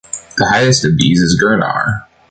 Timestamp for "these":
0.97-1.21